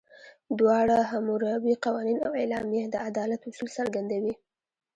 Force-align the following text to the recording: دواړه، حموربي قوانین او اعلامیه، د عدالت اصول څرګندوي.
دواړه، 0.59 0.97
حموربي 1.11 1.73
قوانین 1.85 2.17
او 2.25 2.31
اعلامیه، 2.41 2.85
د 2.89 2.95
عدالت 3.07 3.41
اصول 3.49 3.69
څرګندوي. 3.77 4.33